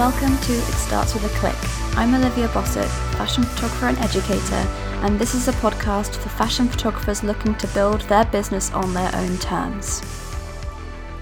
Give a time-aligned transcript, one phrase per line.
[0.00, 1.54] Welcome to It Starts With a Click.
[1.94, 4.66] I'm Olivia Bossett, fashion photographer and educator,
[5.04, 9.14] and this is a podcast for fashion photographers looking to build their business on their
[9.14, 10.00] own terms.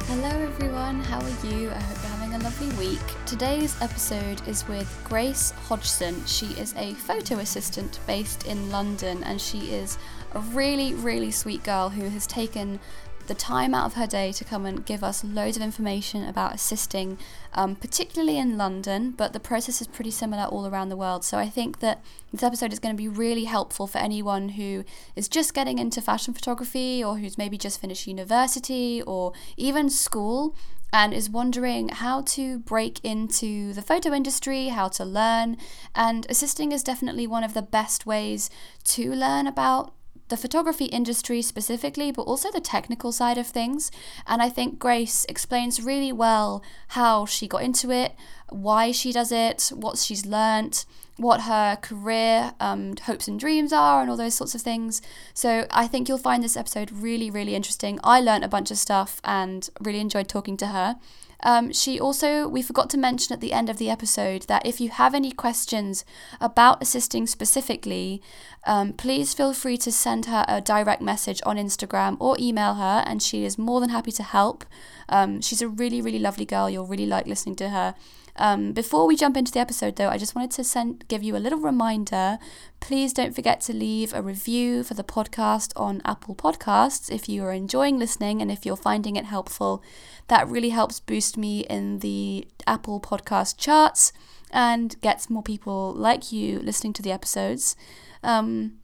[0.06, 1.00] Hello, everyone.
[1.00, 1.70] How are you?
[1.70, 3.00] I hope you're having a lovely week.
[3.26, 6.24] Today's episode is with Grace Hodgson.
[6.24, 9.98] She is a photo assistant based in London, and she is
[10.34, 12.78] a really, really sweet girl who has taken
[13.28, 16.54] the time out of her day to come and give us loads of information about
[16.54, 17.18] assisting,
[17.52, 21.24] um, particularly in London, but the process is pretty similar all around the world.
[21.24, 22.02] So I think that
[22.32, 26.00] this episode is going to be really helpful for anyone who is just getting into
[26.00, 30.56] fashion photography or who's maybe just finished university or even school
[30.92, 35.58] and is wondering how to break into the photo industry, how to learn.
[35.94, 38.48] And assisting is definitely one of the best ways
[38.84, 39.92] to learn about
[40.28, 43.90] the photography industry specifically, but also the technical side of things.
[44.26, 48.14] And I think Grace explains really well how she got into it,
[48.48, 50.84] why she does it, what she's learnt,
[51.16, 55.02] what her career um, hopes and dreams are, and all those sorts of things.
[55.34, 57.98] So I think you'll find this episode really, really interesting.
[58.04, 60.96] I learnt a bunch of stuff and really enjoyed talking to her.
[61.42, 64.80] Um, she also, we forgot to mention at the end of the episode that if
[64.80, 66.04] you have any questions
[66.40, 68.20] about assisting specifically,
[68.66, 73.04] um, please feel free to send her a direct message on Instagram or email her,
[73.06, 74.64] and she is more than happy to help.
[75.08, 76.68] Um, she's a really, really lovely girl.
[76.68, 77.94] You'll really like listening to her.
[78.38, 81.36] Um, before we jump into the episode, though, I just wanted to send give you
[81.36, 82.38] a little reminder.
[82.78, 87.42] Please don't forget to leave a review for the podcast on Apple Podcasts if you
[87.42, 89.82] are enjoying listening and if you're finding it helpful.
[90.28, 94.12] That really helps boost me in the Apple Podcast charts
[94.50, 97.76] and gets more people like you listening to the episodes.
[98.22, 98.78] Um,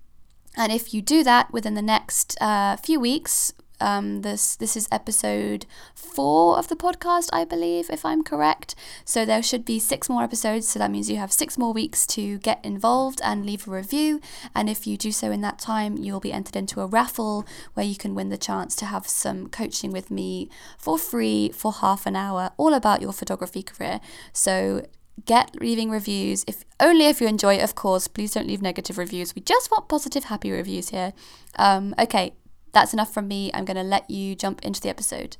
[0.56, 4.88] and if you do that within the next uh, few weeks, um, this this is
[4.92, 8.74] episode four of the podcast, I believe, if I'm correct.
[9.04, 10.68] So there should be six more episodes.
[10.68, 14.20] So that means you have six more weeks to get involved and leave a review.
[14.54, 17.86] And if you do so in that time, you'll be entered into a raffle where
[17.86, 20.48] you can win the chance to have some coaching with me
[20.78, 24.00] for free for half an hour, all about your photography career.
[24.32, 24.82] So
[25.26, 28.98] get leaving reviews if only if you enjoy it of course please don't leave negative
[28.98, 31.12] reviews we just want positive happy reviews here
[31.56, 32.34] um, okay
[32.74, 33.50] that's enough from me.
[33.54, 35.36] I'm going to let you jump into the episode.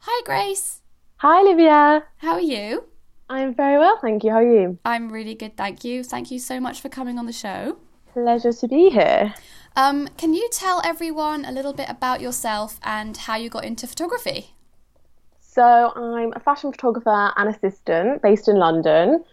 [0.00, 0.82] Hi, Grace.
[1.18, 2.04] Hi, Olivia.
[2.18, 2.84] How are you?
[3.30, 4.30] I'm very well, thank you.
[4.30, 4.78] How are you?
[4.84, 6.04] I'm really good, thank you.
[6.04, 7.78] Thank you so much for coming on the show.
[8.12, 9.32] Pleasure to be here.
[9.74, 13.86] Um, can you tell everyone a little bit about yourself and how you got into
[13.86, 14.54] photography?
[15.40, 19.24] So, I'm a fashion photographer and assistant based in London.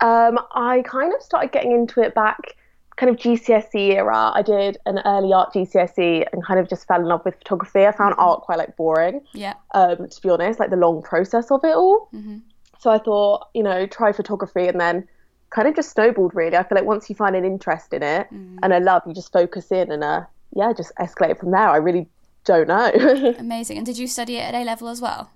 [0.00, 2.56] Um, I kind of started getting into it back
[3.00, 7.00] kind of GCSE era, I did an early art GCSE and kind of just fell
[7.00, 7.86] in love with photography.
[7.86, 8.28] I found mm-hmm.
[8.28, 9.22] art quite like boring.
[9.32, 9.54] Yeah.
[9.74, 12.10] Um, to be honest, like the long process of it all.
[12.12, 12.38] Mm-hmm.
[12.78, 15.08] So I thought, you know, try photography and then
[15.48, 16.58] kind of just snowballed really.
[16.58, 18.58] I feel like once you find an interest in it mm.
[18.62, 20.24] and a love, you just focus in and uh
[20.54, 21.68] yeah, just escalate from there.
[21.68, 22.06] I really
[22.44, 22.90] don't know.
[23.38, 23.78] Amazing.
[23.78, 25.30] And did you study it at A level as well?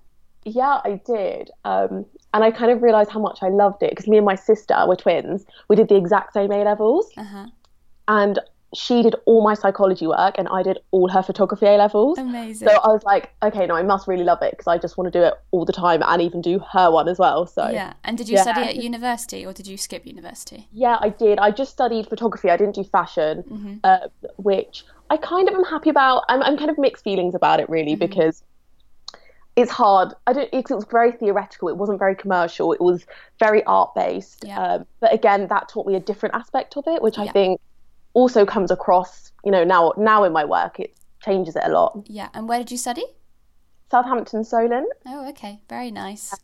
[0.44, 1.50] Yeah, I did.
[1.64, 4.34] Um, and I kind of realised how much I loved it because me and my
[4.34, 5.46] sister were twins.
[5.68, 7.08] We did the exact same A levels.
[7.16, 7.46] Uh-huh.
[8.08, 8.40] And
[8.74, 12.18] she did all my psychology work and I did all her photography A levels.
[12.18, 12.66] Amazing.
[12.66, 15.12] So I was like, okay, no, I must really love it because I just want
[15.12, 17.46] to do it all the time and even do her one as well.
[17.46, 17.92] So yeah.
[18.02, 18.42] And did you yeah.
[18.42, 20.68] study at university or did you skip university?
[20.72, 21.38] Yeah, I did.
[21.38, 22.50] I just studied photography.
[22.50, 23.74] I didn't do fashion, mm-hmm.
[23.84, 24.08] uh,
[24.38, 26.24] which I kind of am happy about.
[26.28, 28.00] I'm, I'm kind of mixed feelings about it really mm-hmm.
[28.00, 28.42] because
[29.56, 30.12] it's hard.
[30.26, 30.48] I don't.
[30.52, 31.68] It was very theoretical.
[31.68, 32.72] It wasn't very commercial.
[32.72, 33.06] It was
[33.38, 34.44] very art based.
[34.44, 34.58] Yeah.
[34.58, 37.24] Um, but again, that taught me a different aspect of it, which yeah.
[37.24, 37.60] I think
[38.14, 39.32] also comes across.
[39.44, 41.98] You know, now now in my work, it changes it a lot.
[42.06, 42.28] Yeah.
[42.34, 43.04] And where did you study?
[43.90, 44.88] Southampton, Solent.
[45.06, 45.60] Oh, okay.
[45.68, 46.34] Very nice.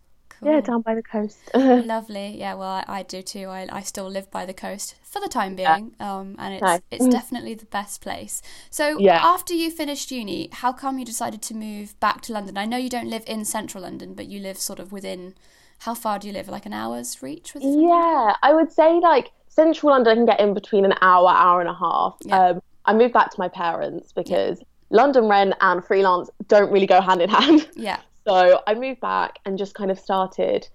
[0.40, 0.52] Cool.
[0.52, 1.38] Yeah, down by the coast.
[1.54, 2.38] Lovely.
[2.38, 3.46] Yeah, well, I, I, do too.
[3.48, 6.16] I, I still live by the coast for the time being, yeah.
[6.16, 6.80] um, and it's nice.
[6.90, 8.40] it's definitely the best place.
[8.70, 9.20] So, yeah.
[9.22, 12.56] after you finished uni, how come you decided to move back to London?
[12.56, 15.34] I know you don't live in central London, but you live sort of within.
[15.80, 16.48] How far do you live?
[16.48, 17.52] Like an hour's reach?
[17.54, 18.34] yeah, London?
[18.42, 21.68] I would say like central London I can get in between an hour, hour and
[21.68, 22.16] a half.
[22.22, 22.38] Yeah.
[22.38, 24.58] Um, I moved back to my parents because.
[24.58, 24.64] Yeah.
[24.92, 27.68] London rent and freelance don't really go hand in hand.
[27.76, 28.00] Yeah.
[28.26, 30.68] So I moved back and just kind of started,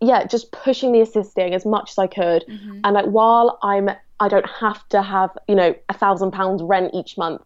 [0.00, 2.44] yeah, just pushing the assisting as much as I could.
[2.48, 2.80] Mm-hmm.
[2.84, 6.94] And like while I'm, I don't have to have, you know, a thousand pounds rent
[6.94, 7.42] each month.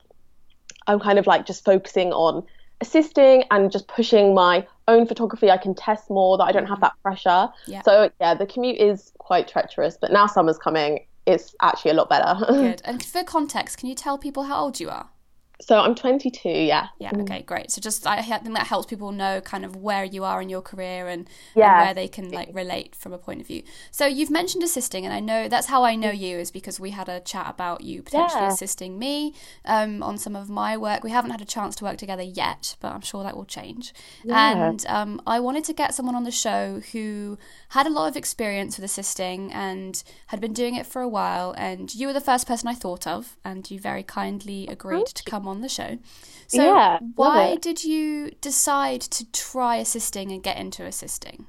[0.87, 2.45] I'm kind of like just focusing on
[2.81, 5.51] assisting and just pushing my own photography.
[5.51, 6.83] I can test more that I don't have mm-hmm.
[6.83, 7.49] that pressure.
[7.67, 7.83] Yeah.
[7.83, 11.05] So yeah, the commute is quite treacherous, but now summer's coming.
[11.27, 12.45] It's actually a lot better.
[12.49, 12.83] Good.
[12.85, 15.11] And for context, can you tell people how old you are?
[15.61, 16.89] So I'm 22, yeah.
[17.01, 17.73] Yeah, okay, great.
[17.73, 20.63] So just I think that helps people know kind of where you are in your
[20.63, 21.73] career and, yeah.
[21.73, 23.65] and where they can like relate from a point of view.
[23.91, 26.91] So you've mentioned assisting, and I know that's how I know you is because we
[26.91, 28.53] had a chat about you potentially yeah.
[28.53, 29.35] assisting me
[29.65, 31.03] um, on some of my work.
[31.03, 33.93] We haven't had a chance to work together yet, but I'm sure that will change.
[34.23, 34.69] Yeah.
[34.69, 37.37] And um, I wanted to get someone on the show who
[37.71, 41.53] had a lot of experience with assisting and had been doing it for a while.
[41.59, 45.25] And you were the first person I thought of, and you very kindly agreed to
[45.25, 45.99] come on the show.
[46.47, 51.47] So, yeah, why did you decide to try assisting and get into assisting?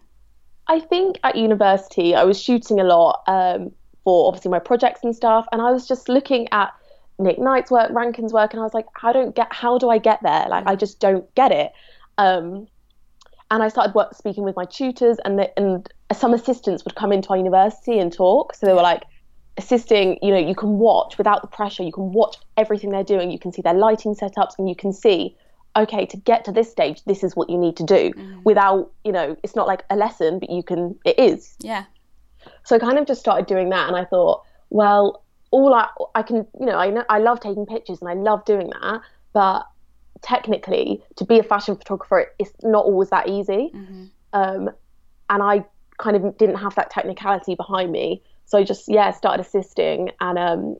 [0.67, 3.71] I think at university I was shooting a lot um,
[4.03, 6.73] for obviously my projects and stuff, and I was just looking at
[7.17, 9.97] Nick Knight's work, Rankin's work, and I was like, I don't get how do I
[9.97, 10.47] get there?
[10.49, 11.71] Like I just don't get it.
[12.17, 12.67] Um,
[13.51, 17.11] and I started work, speaking with my tutors, and the, and some assistants would come
[17.11, 18.53] into our university and talk.
[18.53, 19.03] So they were like,
[19.59, 23.29] assisting, you know, you can watch without the pressure, you can watch everything they're doing,
[23.29, 25.35] you can see their lighting setups, and you can see,
[25.75, 28.41] okay, to get to this stage, this is what you need to do mm.
[28.43, 31.55] without, you know, it's not like a lesson, but you can, it is.
[31.59, 31.83] Yeah.
[32.63, 36.23] So I kind of just started doing that, and I thought, well, all I, I
[36.23, 39.01] can, you know, I know, I love taking pictures and I love doing that,
[39.33, 39.67] but
[40.21, 43.71] technically, to be a fashion photographer, it's not always that easy.
[43.73, 44.05] Mm-hmm.
[44.33, 44.69] Um,
[45.29, 45.65] and I
[45.97, 48.21] kind of didn't have that technicality behind me.
[48.49, 50.77] So I just yeah started assisting, and um,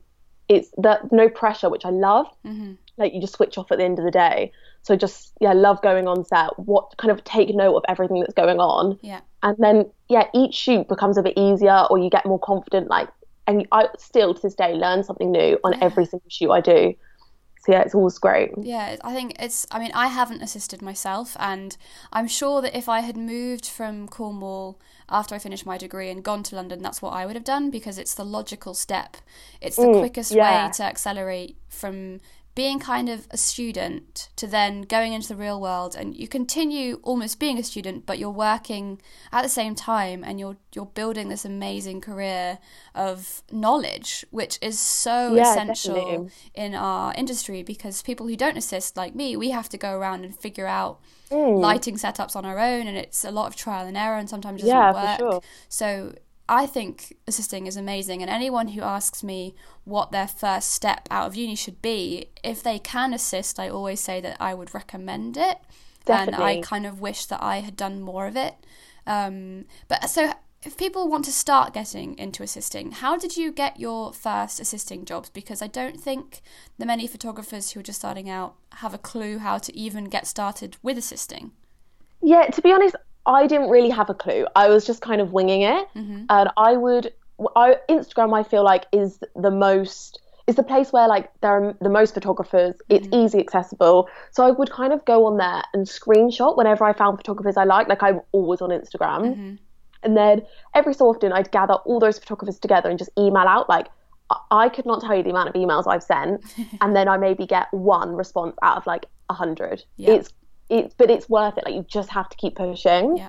[0.48, 2.26] it's that no pressure, which I love.
[2.44, 2.72] Mm-hmm.
[2.98, 4.52] Like you just switch off at the end of the day.
[4.82, 6.58] So just yeah, love going on set.
[6.58, 8.98] What kind of take note of everything that's going on.
[9.02, 9.20] Yeah.
[9.42, 12.88] And then yeah, each shoot becomes a bit easier, or you get more confident.
[12.88, 13.08] Like,
[13.46, 15.84] and I still to this day learn something new on yeah.
[15.84, 16.94] every single shoot I do
[17.60, 18.52] so yeah, it's always great.
[18.58, 19.66] Yeah, I think it's.
[19.70, 21.76] I mean, I haven't assisted myself, and
[22.10, 24.80] I'm sure that if I had moved from Cornwall
[25.10, 27.70] after I finished my degree and gone to London, that's what I would have done
[27.70, 29.18] because it's the logical step.
[29.60, 30.68] It's the mm, quickest yeah.
[30.68, 32.20] way to accelerate from
[32.60, 37.00] being kind of a student to then going into the real world and you continue
[37.02, 39.00] almost being a student but you're working
[39.32, 42.58] at the same time and you're you're building this amazing career
[42.94, 46.30] of knowledge which is so yeah, essential definitely.
[46.54, 50.22] in our industry because people who don't assist like me we have to go around
[50.22, 51.58] and figure out mm.
[51.58, 54.62] lighting setups on our own and it's a lot of trial and error and sometimes
[54.62, 55.40] it doesn't yeah, work sure.
[55.70, 56.12] so
[56.50, 59.54] I think assisting is amazing, and anyone who asks me
[59.84, 64.00] what their first step out of uni should be, if they can assist, I always
[64.00, 65.58] say that I would recommend it.
[66.04, 66.34] Definitely.
[66.34, 68.56] And I kind of wish that I had done more of it.
[69.06, 70.32] Um, but so,
[70.64, 75.04] if people want to start getting into assisting, how did you get your first assisting
[75.04, 75.30] jobs?
[75.30, 76.42] Because I don't think
[76.78, 80.26] the many photographers who are just starting out have a clue how to even get
[80.26, 81.52] started with assisting.
[82.20, 84.46] Yeah, to be honest, I didn't really have a clue.
[84.56, 86.24] I was just kind of winging it, mm-hmm.
[86.28, 87.12] and I would.
[87.56, 91.76] I, Instagram, I feel like, is the most is the place where like there are
[91.80, 92.74] the most photographers.
[92.88, 93.24] It's mm-hmm.
[93.26, 97.18] easy accessible, so I would kind of go on there and screenshot whenever I found
[97.18, 97.88] photographers I liked.
[97.88, 99.54] Like I'm always on Instagram, mm-hmm.
[100.02, 100.42] and then
[100.74, 103.88] every so often I'd gather all those photographers together and just email out like.
[104.52, 106.44] I could not tell you the amount of emails I've sent,
[106.80, 109.82] and then I maybe get one response out of like a hundred.
[109.96, 110.12] Yeah.
[110.12, 110.32] It's
[110.70, 111.64] it's but it's worth it.
[111.64, 113.16] Like you just have to keep pushing.
[113.16, 113.28] Yeah.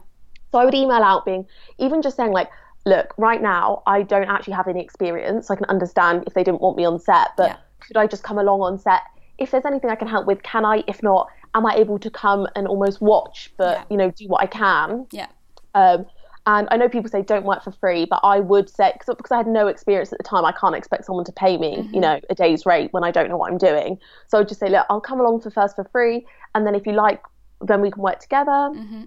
[0.52, 1.46] So I would email out being
[1.78, 2.50] even just saying like,
[2.86, 5.48] look, right now I don't actually have any experience.
[5.48, 7.58] So I can understand if they didn't want me on set, but yeah.
[7.80, 9.02] could I just come along on set?
[9.38, 10.84] If there's anything I can help with, can I?
[10.88, 13.84] If not, am I able to come and almost watch, but yeah.
[13.90, 15.08] you know, do what I can?
[15.12, 15.28] Yeah.
[15.74, 16.06] Um,
[16.48, 19.32] and I know people say don't work for free, but I would say because, because
[19.32, 21.94] I had no experience at the time, I can't expect someone to pay me, mm-hmm.
[21.94, 24.00] you know, a day's rate when I don't know what I'm doing.
[24.28, 26.26] So I'd just say, look, I'll come along for first for free,
[26.56, 27.22] and then if you like
[27.62, 28.52] then we can work together.
[28.52, 29.04] Mm-hmm.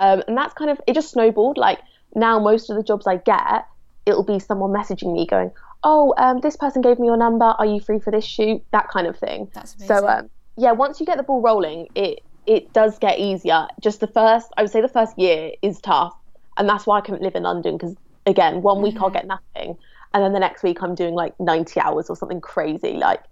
[0.00, 0.94] Um, and that's kind of it.
[0.94, 1.58] Just snowballed.
[1.58, 1.80] Like
[2.14, 3.66] now, most of the jobs I get,
[4.06, 5.50] it'll be someone messaging me going,
[5.82, 7.44] "Oh, um, this person gave me your number.
[7.44, 9.50] Are you free for this shoot?" That kind of thing.
[9.54, 9.96] That's amazing.
[9.96, 13.66] So um, yeah, once you get the ball rolling, it it does get easier.
[13.80, 16.16] Just the first, I would say, the first year is tough,
[16.56, 19.04] and that's why I couldn't live in London because again, one week mm-hmm.
[19.04, 19.76] I'll get nothing,
[20.14, 22.92] and then the next week I'm doing like 90 hours or something crazy.
[22.92, 23.22] Like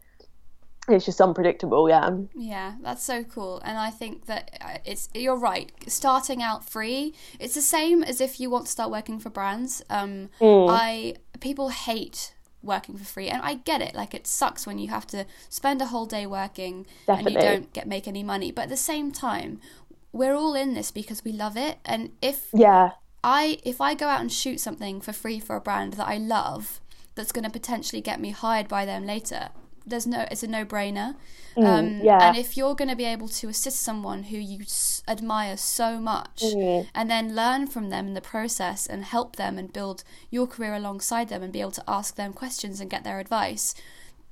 [0.88, 2.10] it's just unpredictable yeah.
[2.34, 3.60] Yeah that's so cool.
[3.64, 5.72] And i think that uh, it's you're right.
[5.86, 9.82] Starting out free it's the same as if you want to start working for brands.
[9.90, 10.68] Um mm.
[10.70, 13.94] i people hate working for free and i get it.
[13.94, 17.34] Like it sucks when you have to spend a whole day working Definitely.
[17.34, 18.52] and you don't get make any money.
[18.52, 19.60] But at the same time
[20.12, 21.78] we're all in this because we love it.
[21.84, 22.92] And if yeah.
[23.24, 26.16] I if i go out and shoot something for free for a brand that i
[26.16, 26.80] love
[27.16, 29.48] that's going to potentially get me hired by them later
[29.86, 31.14] there's no it's a no brainer.
[31.56, 32.18] Mm, um, yeah.
[32.20, 35.98] And if you're going to be able to assist someone who you s- admire so
[36.00, 36.86] much, mm.
[36.94, 40.74] and then learn from them in the process and help them and build your career
[40.74, 43.74] alongside them and be able to ask them questions and get their advice,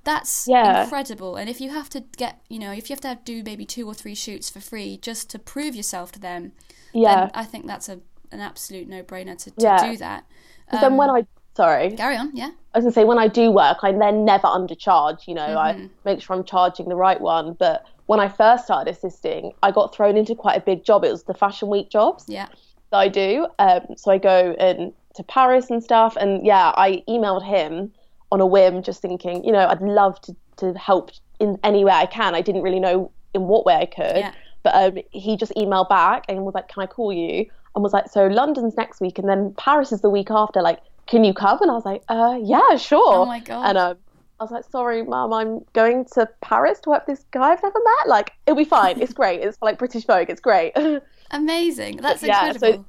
[0.04, 0.82] That's Yeah.
[0.82, 1.36] incredible.
[1.36, 3.64] And if you have to get, you know, if you have to have, do maybe
[3.64, 6.52] two or three shoots for free just to prove yourself to them,
[6.92, 7.14] Yeah.
[7.16, 8.00] then I think that's a
[8.32, 9.78] an absolute no brainer to, to Yeah.
[9.78, 10.24] do that.
[10.70, 12.50] 'Cause then when I sorry, Carry on, yeah.
[12.74, 15.26] I was gonna say when I do work, I then never undercharge.
[15.28, 15.84] You know, Mm-hmm.
[15.84, 17.52] I make sure I'm charging the right one.
[17.54, 21.04] But when I first started assisting, I got thrown into quite a big job.
[21.04, 22.48] It was the Fashion Week jobs Yeah.
[22.90, 23.46] that I do.
[23.58, 26.16] Um, so I go in to Paris and stuff.
[26.20, 27.92] And yeah, I emailed him
[28.32, 31.92] on a whim, just thinking, you know, I'd love to to help in any way
[31.92, 32.34] I can.
[32.34, 34.16] I didn't really know in what way I could.
[34.18, 34.32] Yeah.
[34.64, 37.92] But um, he just emailed back and was like, "Can I call you?" And was
[37.92, 40.62] like, "So London's next week, and then Paris is the week after.
[40.62, 43.68] Like, can you come?" And I was like, "Uh, yeah, sure." Oh my God.
[43.68, 43.96] And um,
[44.40, 47.62] I was like, "Sorry, mum, I'm going to Paris to work with this guy I've
[47.62, 48.08] never met.
[48.08, 49.00] Like, it'll be fine.
[49.00, 49.40] It's great.
[49.40, 50.30] It's like British Vogue.
[50.30, 50.72] It's great."
[51.30, 51.96] Amazing.
[51.98, 52.68] That's incredible.
[52.68, 52.84] Yeah, so-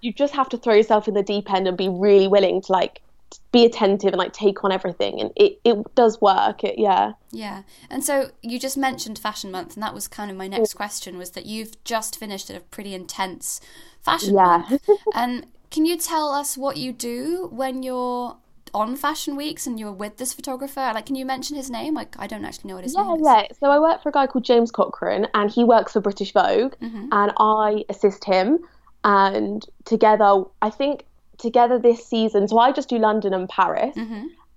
[0.00, 2.72] you just have to throw yourself in the deep end and be really willing to
[2.72, 3.02] like
[3.50, 6.62] be attentive and like take on everything, and it it does work.
[6.64, 7.12] It yeah.
[7.32, 7.62] Yeah.
[7.90, 11.18] And so you just mentioned Fashion Month, and that was kind of my next question
[11.18, 13.60] was that you've just finished a pretty intense
[14.00, 14.64] Fashion Yeah.
[14.68, 14.88] Month.
[15.14, 18.36] and can you tell us what you do when you're
[18.74, 20.90] on Fashion Weeks and you're with this photographer?
[20.94, 21.94] Like, can you mention his name?
[21.94, 23.22] Like, I don't actually know what his Yeah, name is.
[23.24, 23.42] yeah.
[23.58, 26.74] So I work for a guy called James Cochrane, and he works for British Vogue,
[26.82, 27.08] Mm-hmm.
[27.12, 28.58] and I assist him.
[29.04, 31.04] And together, I think
[31.38, 33.96] together this season, so I just do London and Paris.
[33.96, 34.04] Um,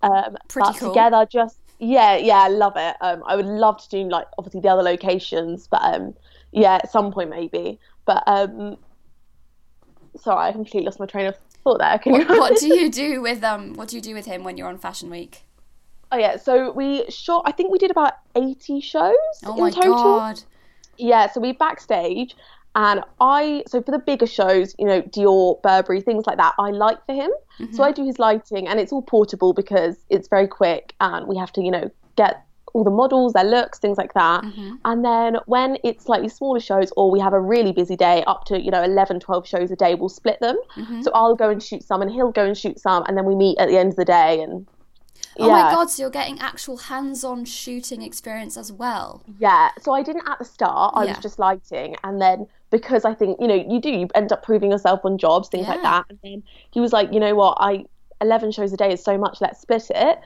[0.03, 0.35] Mm-hmm.
[0.49, 0.89] Pretty but cool.
[0.89, 2.95] together, just yeah, yeah, I love it.
[3.01, 6.13] Um, I would love to do like obviously the other locations, but um,
[6.51, 7.79] yeah, at some point maybe.
[8.05, 8.77] But um,
[10.19, 11.97] sorry, I completely lost my train of thought there.
[11.99, 12.25] Can you?
[12.27, 13.73] what do you do with um?
[13.75, 15.43] What do you do with him when you're on Fashion Week?
[16.13, 17.43] oh yeah, so we shot.
[17.45, 19.15] I think we did about eighty shows
[19.45, 19.93] Oh in my total.
[20.03, 20.41] god!
[20.97, 22.35] Yeah, so we backstage,
[22.75, 26.71] and I so for the bigger shows, you know, Dior, Burberry, things like that, I
[26.71, 27.31] light for him.
[27.73, 31.37] So I do his lighting, and it's all portable because it's very quick, and we
[31.37, 34.43] have to, you know, get all the models, their looks, things like that.
[34.43, 34.75] Mm-hmm.
[34.85, 38.45] And then when it's slightly smaller shows, or we have a really busy day, up
[38.45, 40.57] to you know 11, 12 shows a day, we'll split them.
[40.75, 41.01] Mm-hmm.
[41.01, 43.35] So I'll go and shoot some, and he'll go and shoot some, and then we
[43.35, 44.67] meet at the end of the day, and
[45.39, 45.89] Oh my god!
[45.89, 49.23] So you're getting actual hands-on shooting experience as well.
[49.39, 50.93] Yeah, so I didn't at the start.
[50.95, 51.11] I Yeah.
[51.11, 54.43] was just lighting, and then because I think you know you do, you end up
[54.43, 56.05] proving yourself on jobs, things like that.
[56.09, 57.85] And then he was like, you know what, I
[58.19, 59.39] eleven shows a day is so much.
[59.41, 60.19] Let's split it.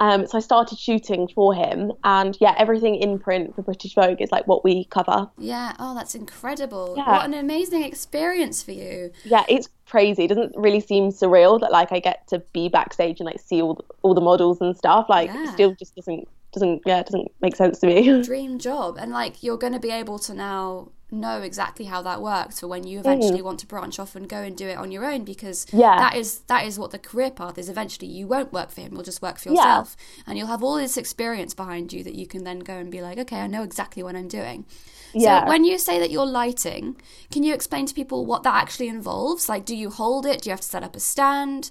[0.00, 4.20] Um, so I started shooting for him, and yeah, everything in print for British Vogue
[4.20, 5.28] is like what we cover.
[5.38, 5.74] Yeah.
[5.78, 6.94] Oh, that's incredible.
[6.96, 7.10] Yeah.
[7.10, 9.10] What an amazing experience for you.
[9.24, 10.24] Yeah, it's crazy.
[10.24, 13.60] It doesn't really seem surreal that like I get to be backstage and like see
[13.60, 15.06] all the, all the models and stuff.
[15.08, 15.44] Like, Yeah.
[15.44, 18.22] it still just doesn't doesn't yeah doesn't make sense to me.
[18.22, 22.20] Dream job, and like you're going to be able to now know exactly how that
[22.20, 24.90] works for when you eventually want to branch off and go and do it on
[24.92, 25.80] your own because Mm.
[25.80, 25.96] Yeah.
[25.98, 28.92] that is that is what the career path is eventually you won't work for him
[28.92, 29.54] you'll just work for Yeah.
[29.54, 29.96] yourself
[30.26, 33.00] and you'll have all this experience behind you that you can then go and be
[33.00, 34.66] like okay I know exactly what I'm doing
[35.14, 35.44] Yeah.
[35.44, 36.96] so when you say that you're lighting
[37.30, 40.50] can you explain to people what that actually involves like do you hold it do
[40.50, 41.70] you have to set up a stand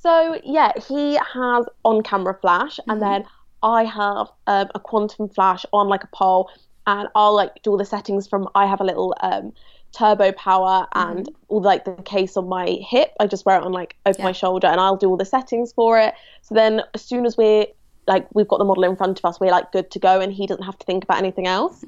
[0.00, 3.24] So yeah, he has on camera flash, and then
[3.62, 6.48] I have um, a quantum flash on like a pole,
[6.88, 8.48] and I'll like do all the settings from.
[8.56, 9.52] I have a little um,
[9.92, 13.12] turbo power and all like the case on my hip.
[13.20, 15.72] I just wear it on like over my shoulder, and I'll do all the settings
[15.72, 16.14] for it.
[16.42, 17.66] So then as soon as we're
[18.06, 20.32] like we've got the model in front of us, we're like good to go, and
[20.32, 21.84] he doesn't have to think about anything else.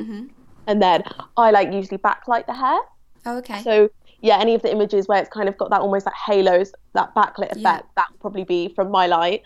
[0.66, 1.02] And then
[1.37, 2.78] I like usually backlight the hair.
[3.26, 3.90] oh okay So
[4.21, 7.14] yeah, any of the images where it's kind of got that almost like halos, that
[7.14, 7.80] backlit effect, Yeah.
[7.97, 9.42] that would probably be from my light.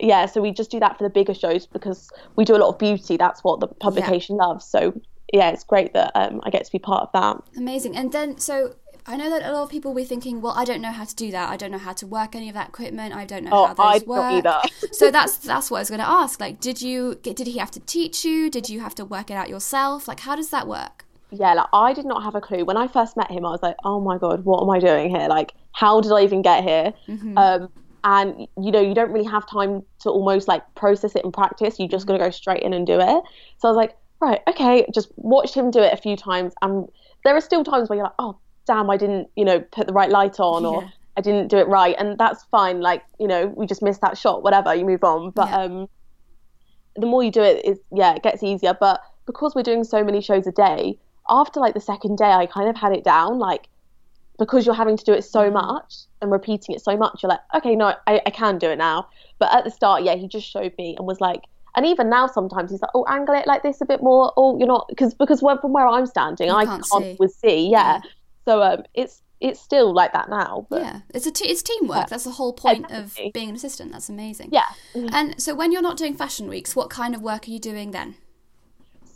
[0.00, 2.68] Yeah, so we just do that for the bigger shows because we do a lot
[2.68, 3.16] of beauty.
[3.16, 4.64] That's what the publication loves.
[4.64, 5.00] So
[5.32, 7.42] yeah, it's great that um, I get to be part of that.
[7.56, 7.96] Amazing.
[7.96, 8.74] And then, so
[9.06, 11.04] I know that a lot of people will be thinking, well, I don't know how
[11.04, 11.48] to do that.
[11.48, 13.14] I don't know how to work any of that equipment.
[13.14, 14.32] I don't know Oh, how those I work.
[14.32, 14.60] either.
[14.92, 16.38] so that's that's what I was going to ask.
[16.38, 17.36] Like, did you get?
[17.36, 18.50] Did he have to teach you?
[18.50, 20.06] Did you have to work it out yourself?
[20.06, 21.04] Like, how does that work?
[21.30, 23.46] Yeah, like I did not have a clue when I first met him.
[23.46, 25.28] I was like, oh my god, what am I doing here?
[25.28, 26.92] Like, how did I even get here?
[27.38, 27.70] Um,
[28.04, 31.78] and you know, you don't really have time to almost like process it and practice.
[31.78, 33.22] You just got to go straight in and do it.
[33.58, 34.86] So I was like, right, okay.
[34.94, 36.88] Just watched him do it a few times, and
[37.24, 39.92] there are still times where you're like, oh damn, I didn't, you know, put the
[39.92, 40.88] right light on, or Yeah.
[41.16, 42.80] I didn't do it right, and that's fine.
[42.80, 44.74] Like, you know, we just missed that shot, whatever.
[44.74, 45.62] You move on, but Yeah.
[45.62, 45.88] um
[46.96, 50.04] the more you do it is yeah it gets easier but because we're doing so
[50.04, 53.38] many shows a day after like the second day i kind of had it down
[53.38, 53.68] like
[54.38, 55.54] because you're having to do it so Mm-hmm.
[55.54, 58.78] much and repeating it so much you're like okay no I, I can do it
[58.78, 59.08] now
[59.38, 61.42] but at the start yeah he just showed me and was like
[61.76, 64.58] and even now sometimes he's like oh angle it like this a bit more oh
[64.58, 67.16] you're not because because where, from where i'm standing i can't can't, see.
[67.18, 68.00] with see yeah
[68.44, 70.66] so um it's it's still like that now.
[70.70, 71.96] But yeah, it's a t- it's teamwork.
[71.98, 72.06] Yeah.
[72.08, 73.90] That's the whole point yeah, of being an assistant.
[73.90, 74.50] That's amazing.
[74.52, 74.66] Yeah.
[74.94, 77.90] And so when you're not doing fashion weeks, what kind of work are you doing
[77.90, 78.14] then?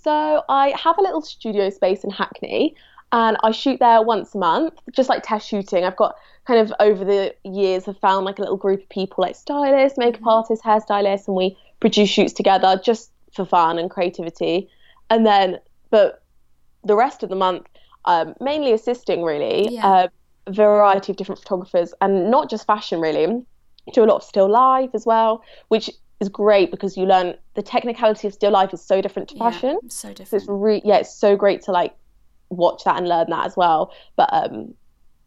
[0.02, 2.74] So I have a little studio space in Hackney,
[3.16, 5.84] and I shoot there once a month, just like test shooting.
[5.84, 9.22] I've got kind of over the years have found like a little group of people
[9.22, 10.28] like stylists, makeup mm-hmm.
[10.28, 14.68] artists, hairstylists, and we produce shoots together just for fun and creativity.
[15.08, 15.58] And then,
[15.88, 16.24] but
[16.84, 17.66] the rest of the month,
[18.04, 19.86] um, mainly assisting really, yeah.
[19.86, 20.08] uh,
[20.46, 23.42] a variety of different photographers, and not just fashion really.
[23.94, 25.88] Do a lot of still life as well, which
[26.20, 29.78] is great because you learn the technicality of still life is so different to fashion.
[29.82, 30.28] Yeah, so different.
[30.28, 31.94] So it's re- yeah, it's so great to like
[32.48, 33.92] watch that and learn that as well.
[34.16, 34.74] But um,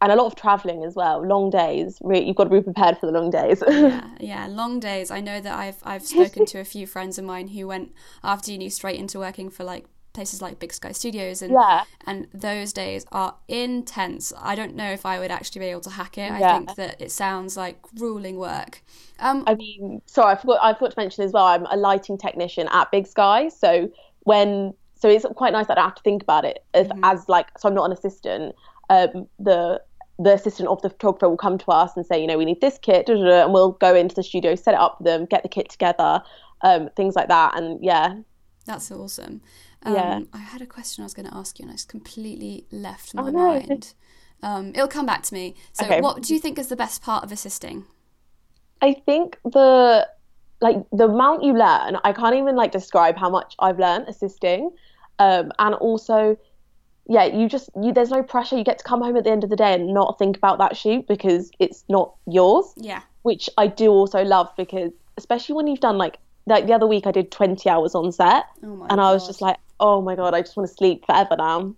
[0.02, 1.26] and a lot of traveling as well.
[1.26, 2.02] Long days.
[2.10, 3.62] You've got to be prepared for the long days.
[3.68, 5.12] yeah, yeah, long days.
[5.12, 7.92] I know that I've I've spoken to a few friends of mine who went
[8.24, 11.84] after uni straight into working for like places like Big Sky Studios and yeah.
[12.08, 14.32] and those days are intense.
[14.40, 16.32] I don't know if I would actually be able to hack it.
[16.32, 16.58] I yeah.
[16.58, 18.82] think that it sounds like grueling work.
[19.20, 21.46] Um, I mean, sorry, I forgot I forgot to mention as well.
[21.46, 23.92] I'm a lighting technician at Big Sky, so
[24.24, 27.04] when so it's quite nice that I have to think about it as, mm-hmm.
[27.04, 28.56] as like so I'm not an assistant.
[28.90, 29.82] Um, the
[30.20, 32.60] the assistant of the photographer will come to us and say, you know, we need
[32.60, 35.06] this kit, da, da, da, and we'll go into the studio, set it up for
[35.06, 36.22] them, get the kit together,
[36.62, 37.58] um, things like that.
[37.58, 38.16] And yeah.
[38.66, 39.42] That's awesome.
[39.84, 40.20] Um, yeah.
[40.34, 43.16] I had a question I was going to ask you and I just completely left
[43.16, 43.40] my oh, no.
[43.40, 43.94] mind.
[44.44, 45.56] Um, it'll come back to me.
[45.72, 46.02] So, okay.
[46.02, 47.86] what do you think is the best part of assisting?
[48.82, 50.08] I think the
[50.62, 51.98] like the amount you learn.
[52.04, 54.72] I can't even like describe how much I've learned assisting,
[55.20, 56.38] um, and also
[57.10, 58.56] yeah, you just you there's no pressure.
[58.56, 60.60] You get to come home at the end of the day and not think about
[60.60, 62.72] that shoot because it's not yours.
[62.78, 63.02] Yeah.
[63.24, 67.08] Which I do also love because especially when you've done like like the other week
[67.08, 70.36] I did 20 hours on set oh and I was just like, "Oh my god,
[70.36, 71.76] I just want to sleep forever now."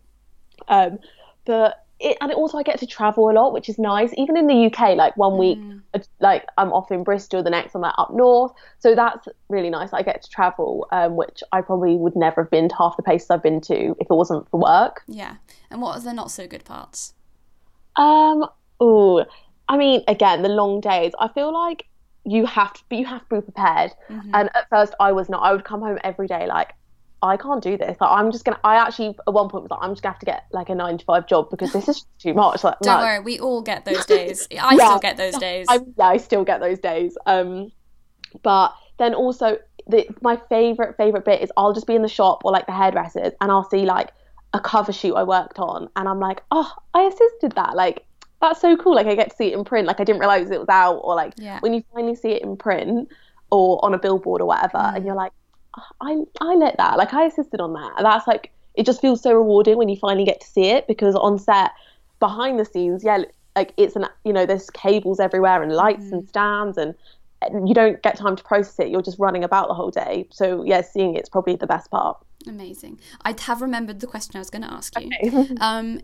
[0.67, 0.99] Um
[1.45, 4.11] but it, and also I get to travel a lot, which is nice.
[4.17, 5.81] Even in the UK, like one week, mm.
[6.19, 9.93] like I'm off in Bristol, the next I'm like up north, so that's really nice.
[9.93, 13.03] I get to travel, um, which I probably would never have been to half the
[13.03, 15.03] places I've been to if it wasn't for work.
[15.07, 15.35] Yeah,
[15.69, 17.13] and what are the not so good parts?
[17.95, 18.47] Um,
[18.79, 19.25] oh,
[19.69, 21.13] I mean, again, the long days.
[21.19, 21.85] I feel like
[22.25, 23.91] you have to, be, you have to be prepared.
[24.09, 24.31] Mm-hmm.
[24.33, 25.43] And at first, I was not.
[25.43, 26.73] I would come home every day like
[27.23, 27.97] I can't do this.
[28.01, 28.59] Like, I'm just gonna.
[28.63, 30.75] I actually at one point was like, I'm just gonna have to get like a
[30.75, 32.63] nine to five job because this is too much.
[32.63, 34.47] Like, don't worry, we all get those days.
[34.59, 35.67] I yeah, still get those days.
[35.69, 37.17] I, yeah, I still get those days.
[37.25, 37.71] Um,
[38.43, 39.57] but then also
[39.87, 42.71] the my favorite favorite bit is I'll just be in the shop or like the
[42.71, 44.11] hairdressers and I'll see like
[44.53, 47.75] a cover shoot I worked on and I'm like, oh, I assisted that.
[47.75, 48.05] Like
[48.41, 48.95] that's so cool.
[48.95, 49.87] Like I get to see it in print.
[49.87, 51.59] Like I didn't realize it was out or like yeah.
[51.59, 53.09] when you finally see it in print
[53.51, 54.95] or on a billboard or whatever, mm.
[54.95, 55.33] and you're like,
[56.01, 56.97] I I let that.
[56.97, 57.93] Like I assisted on that.
[58.01, 61.15] That's like it just feels so rewarding when you finally get to see it because
[61.15, 61.71] on set,
[62.19, 63.23] behind the scenes, yeah,
[63.55, 66.13] like it's an you know there's cables everywhere and lights mm.
[66.13, 66.95] and stands and
[67.67, 68.89] you don't get time to process it.
[68.89, 70.27] You're just running about the whole day.
[70.31, 72.17] So yeah, seeing it's probably the best part.
[72.47, 72.99] Amazing.
[73.23, 75.09] I have remembered the question I was going to ask you.
[75.23, 75.55] Okay.
[75.59, 76.01] um,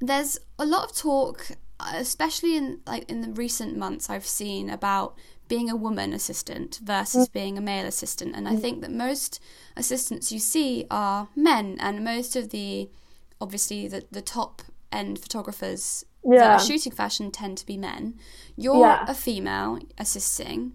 [0.00, 1.48] there's a lot of talk,
[1.94, 5.16] especially in like in the recent months, I've seen about
[5.52, 7.32] being a woman assistant versus mm.
[7.34, 8.34] being a male assistant.
[8.34, 8.60] And I mm.
[8.62, 9.38] think that most
[9.76, 12.88] assistants you see are men, and most of the
[13.38, 16.38] obviously the, the top end photographers yeah.
[16.38, 18.14] that are shooting fashion tend to be men.
[18.56, 19.04] You're yeah.
[19.06, 20.72] a female assisting.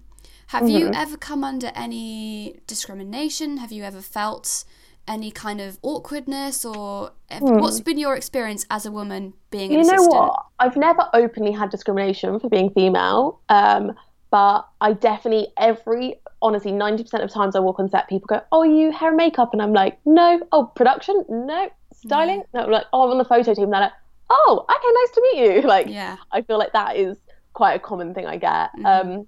[0.54, 0.78] Have mm-hmm.
[0.78, 3.58] you ever come under any discrimination?
[3.58, 4.64] Have you ever felt
[5.08, 7.62] any kind of awkwardness or mm.
[7.62, 11.54] what's been your experience as a woman being an you know what i've never openly
[11.54, 13.94] had discrimination for being female um,
[14.30, 18.64] but I definitely every honestly 90% of times I walk on set, people go, "Oh,
[18.64, 21.24] you hair and makeup?" And I'm like, "No." Oh, production?
[21.30, 21.70] No.
[21.94, 22.44] Styling?
[22.54, 22.62] No.
[22.62, 23.94] I'm like, "Oh, I'm on the photo team." They're like,
[24.30, 26.18] "Oh, okay, nice to meet you." Like, yeah.
[26.32, 27.18] I feel like that is
[27.54, 28.72] quite a common thing I get.
[28.78, 28.86] Mm-hmm.
[28.86, 29.28] Um,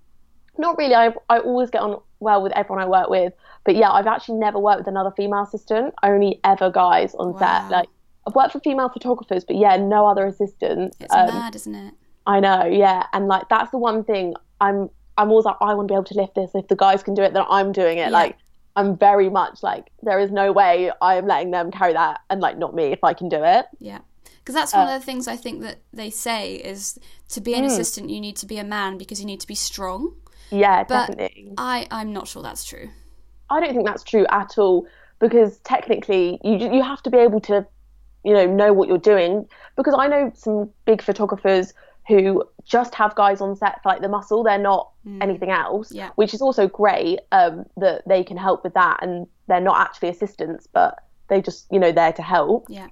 [0.58, 0.96] not really.
[0.96, 3.34] I I always get on well with everyone I work with,
[3.66, 5.94] but yeah, I've actually never worked with another female assistant.
[6.04, 7.40] Only ever guys on wow.
[7.40, 7.72] set.
[7.72, 7.90] Like,
[8.28, 10.98] I've worked for female photographers, but yeah, no other assistants.
[11.00, 11.94] It's um, mad, isn't it?
[12.28, 15.88] I know, yeah, and like that's the one thing I'm I'm always like I want
[15.88, 16.52] to be able to lift this.
[16.54, 18.08] If the guys can do it, then I'm doing it.
[18.08, 18.10] Yeah.
[18.10, 18.38] Like
[18.76, 22.40] I'm very much like there is no way I am letting them carry that and
[22.42, 23.66] like not me if I can do it.
[23.80, 24.00] Yeah.
[24.40, 26.98] Because that's one uh, of the things I think that they say is
[27.30, 27.68] to be an mm.
[27.68, 30.14] assistant you need to be a man because you need to be strong.
[30.50, 31.54] Yeah, but definitely.
[31.58, 32.90] I I'm not sure that's true.
[33.50, 34.88] I don't think that's true at all
[35.20, 37.66] because technically you you have to be able to
[38.24, 41.74] you know know what you're doing because I know some big photographers
[42.08, 45.22] who just have guys on set for like the muscle they're not mm.
[45.22, 46.10] anything else yeah.
[46.16, 50.08] which is also great um, that they can help with that and they're not actually
[50.08, 52.88] assistants but they just you know there to help yeah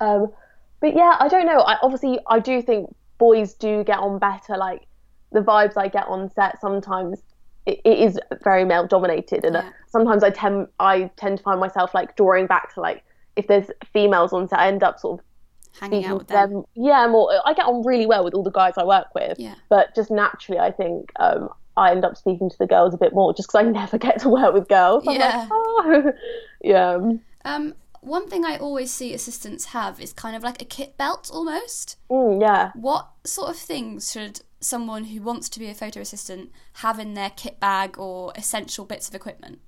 [0.00, 0.32] um,
[0.80, 1.60] but yeah, I don't know.
[1.60, 4.56] I obviously I do think boys do get on better.
[4.56, 4.86] Like
[5.32, 7.22] the vibes I get on set sometimes
[7.66, 9.70] it, it is very male dominated, and uh, Yeah.
[9.88, 13.02] sometimes I tend I tend to find myself like drawing back to like
[13.36, 15.26] if there's females on set, I end up sort of
[15.80, 16.52] Hanging out with them.
[16.52, 16.64] them.
[16.74, 17.30] Yeah, more.
[17.44, 19.38] I get on really well with all the guys I work with.
[19.38, 19.54] Yeah.
[19.68, 23.12] But just naturally, I think um, I end up speaking to the girls a bit
[23.12, 25.04] more, just because I never get to work with girls.
[25.06, 25.36] I'm Yeah.
[25.38, 26.12] like, oh,
[26.62, 26.98] yeah.
[27.44, 31.30] Um, one thing I always see assistants have is kind of like a kit belt
[31.32, 31.96] almost.
[32.10, 32.70] Mm, yeah.
[32.74, 37.14] What sort of things should someone who wants to be a photo assistant have in
[37.14, 39.60] their kit bag or essential bits of equipment?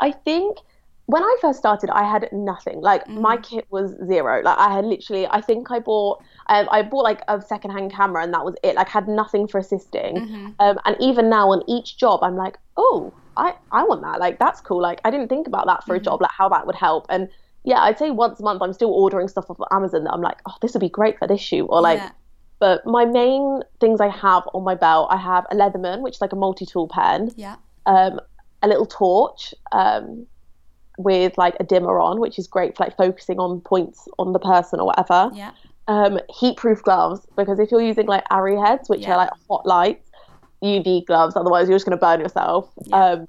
[0.00, 0.58] I think
[1.06, 2.80] when I first started, I had nothing.
[2.80, 4.40] Like my kit was zero.
[4.42, 8.22] Like I had literally, I think I bought, um, I bought like a secondhand camera,
[8.22, 8.74] and that was it.
[8.76, 10.54] Like had nothing for assisting.
[10.60, 14.18] Um, and even now on each job, I'm like, oh, I I want that.
[14.18, 14.80] Like that's cool.
[14.80, 16.22] Like I didn't think about that for a job.
[16.22, 17.06] Like how that would help.
[17.10, 17.28] And
[17.64, 20.20] yeah, I'd say once a month, I'm still ordering stuff off of Amazon that I'm
[20.22, 21.98] like, oh, this would be great for this shoot, or like.
[21.98, 22.10] Yeah.
[22.60, 26.20] But my main things I have on my belt, I have a Leatherman, which is
[26.20, 27.56] like a multi-tool pen Yeah.
[27.84, 28.20] um,
[28.62, 30.26] a little torch um,
[30.98, 34.38] with like a dimmer on, which is great for like focusing on points on the
[34.38, 35.30] person or whatever.
[35.34, 35.50] Yeah.
[35.86, 39.12] Um, heat-proof gloves because if you're using like ARRI heads, which Yeah.
[39.12, 40.10] are like hot lights,
[40.62, 41.36] you need gloves.
[41.36, 42.70] Otherwise, you're just going to burn yourself.
[42.86, 43.04] Yeah.
[43.04, 43.28] Um,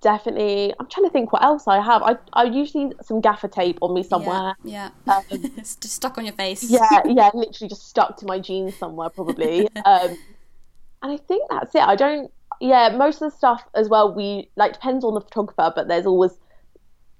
[0.00, 0.74] definitely.
[0.78, 2.02] I'm trying to think what else I have.
[2.02, 4.54] I I usually some gaffer tape on me somewhere.
[4.62, 4.90] Yeah.
[5.06, 6.62] Um, it's just stuck on your face.
[6.70, 9.68] yeah, yeah, literally just stuck to my jeans somewhere probably.
[9.84, 10.16] Um,
[11.00, 11.82] and I think that's it.
[11.82, 12.30] I don't.
[12.60, 14.12] Yeah, most of the stuff as well.
[14.12, 16.32] We like depends on the photographer, but there's always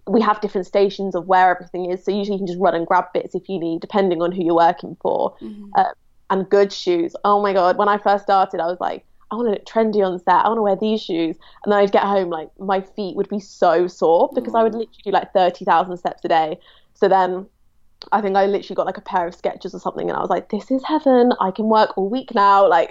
[0.09, 2.05] we have different stations of where everything is.
[2.05, 4.45] So usually you can just run and grab bits if you need, depending on who
[4.45, 5.35] you're working for.
[5.77, 5.93] Um,
[6.31, 7.15] and good shoes.
[7.25, 7.79] Oh my god!
[7.79, 9.05] When I first started, I was like.
[9.31, 10.37] I want to look trendy on set.
[10.37, 11.37] I want to wear these shoes.
[11.63, 14.73] And then I'd get home, like, my feet would be so sore because I would
[14.73, 16.59] literally do like 30,000 steps a day.
[16.95, 17.45] So then
[18.13, 20.31] I think I literally got like a pair of Skechers or something, and I was
[20.31, 21.33] like, "This is heaven!
[21.41, 22.91] I can work all week now." Like,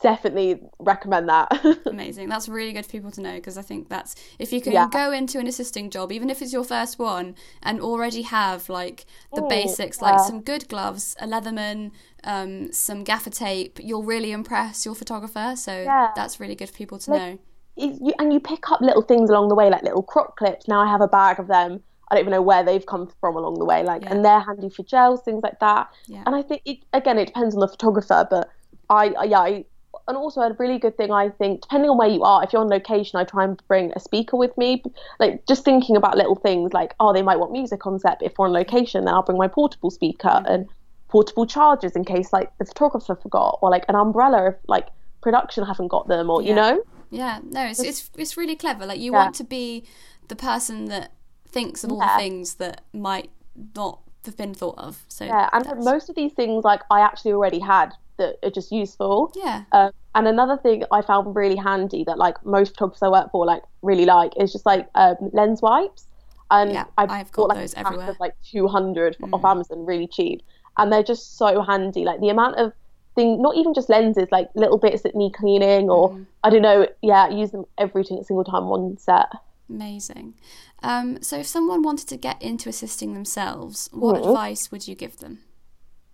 [0.00, 1.48] definitely recommend that.
[1.86, 2.28] Amazing.
[2.28, 4.88] That's really good for people to know because I think that's if you can Yeah.
[4.90, 9.06] go into an assisting job, even if it's your first one, and already have like
[9.34, 10.24] the Mm, basics, like yeah.
[10.24, 11.92] some good gloves, a Leatherman,
[12.24, 15.54] um, some gaffer tape, you'll really impress your photographer.
[15.56, 16.10] So Yeah.
[16.14, 17.38] that's really good for people to Like- know.
[17.78, 20.66] You- and you pick up little things along the way, like little croc clips.
[20.66, 21.82] Now I have a bag of them.
[22.10, 24.70] I don't even know where they've come from along the way, like, and they're handy
[24.70, 25.88] for gels, things like that.
[26.06, 26.22] Yeah.
[26.24, 28.48] And I think it again, it depends on the photographer, but
[28.88, 29.64] I, I yeah, I,
[30.08, 32.62] and also a really good thing I think, depending on where you are, if you're
[32.62, 34.82] on location, I try and bring a speaker with me.
[35.18, 38.20] Like just thinking about little things like, oh, they might want music on set.
[38.20, 40.44] But if we're on location, then I'll bring my portable speaker mm.
[40.46, 40.68] and
[41.08, 44.88] portable chargers in case like the photographer forgot, or like an umbrella if like
[45.22, 46.48] production haven't got them, or Yeah.
[46.48, 46.82] you know.
[47.10, 48.86] Yeah, no, it's it's it's really clever.
[48.86, 49.18] Like you Yeah.
[49.18, 49.84] want to be
[50.28, 51.12] the person that
[51.48, 53.30] thinks of all the things that might
[53.74, 55.04] not have been thought of.
[55.08, 58.72] So Yeah, and most of these things like I actually already had that are just
[58.72, 59.32] useful.
[59.34, 63.30] yeah, Um, and another thing I found really handy that like most photographers I work
[63.30, 66.06] for like really like is just like um, lens wipes.
[66.50, 68.06] And Yeah, I've bought got like those everywhere.
[68.06, 68.10] Mm.
[68.10, 70.42] of like 200 off Amazon, really cheap,
[70.78, 72.04] and they're just so handy.
[72.04, 72.72] Like the amount of
[73.16, 76.26] thing, not even just lenses, like little bits that need cleaning, or Mm.
[76.44, 76.86] I don't know.
[77.02, 79.26] Yeah, I use them every single time on set.
[79.68, 80.34] amazing.
[80.82, 84.28] Um, so if someone wanted to get into assisting themselves, what Mhm.
[84.28, 85.40] advice would you give them?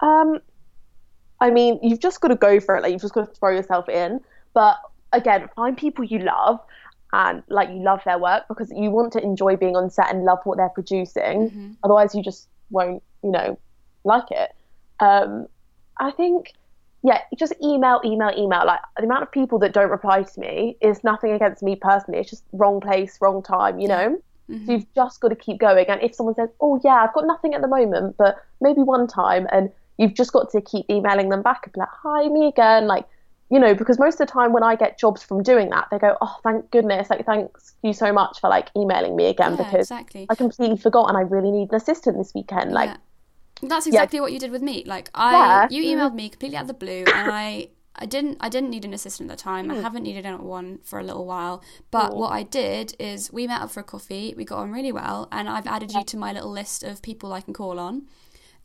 [0.01, 0.38] Um,
[1.43, 2.83] I mean, you've just got to go for it.
[2.83, 4.21] Like you've just got to throw yourself in.
[4.55, 4.79] But
[5.13, 6.61] again, find people you love
[7.13, 10.25] and like you love their work because you want to enjoy being on set and
[10.25, 11.51] love what they're producing.
[11.83, 13.59] Otherwise, you just won't, you know,
[14.05, 14.51] like it.
[15.01, 15.49] Um,
[15.99, 16.53] I think,
[17.03, 18.65] yeah, just email, email, email.
[18.65, 22.21] Like the amount of people that don't reply to me is nothing against me personally.
[22.21, 23.81] It's just wrong place, wrong time.
[23.81, 24.23] You know.
[24.67, 25.87] So you've just got to keep going.
[25.89, 29.07] And if someone says, "Oh yeah, I've got nothing at the moment, but maybe one
[29.07, 32.49] time," and you've just got to keep emailing them back and be like, "Hi, me
[32.49, 33.07] again." Like,
[33.51, 35.99] you know, because most of the time when I get jobs from doing that, they
[35.99, 37.11] go, "Oh, thank goodness!
[37.11, 40.27] Like, thanks you so much for like emailing me again Yeah, because exactly.
[40.29, 42.97] I completely forgot and I really need an assistant this weekend." Like, Yeah.
[43.63, 44.83] That's exactly what you did with me.
[44.85, 45.69] Like I, Yeah.
[45.71, 45.97] you mm.
[45.97, 48.93] emailed me completely out of the blue, and I, I didn't, I didn't need an
[48.93, 49.71] assistant at the time.
[49.71, 49.83] I mm.
[49.83, 51.63] haven't needed one for a little while.
[51.91, 52.17] But mm.
[52.17, 54.35] what I did is we met up for a coffee.
[54.37, 57.33] We got on really well, and I've added you to my little list of people
[57.33, 58.07] I can call on.